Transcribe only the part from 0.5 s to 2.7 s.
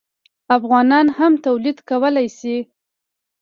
افغانان هم تولید کولی شي.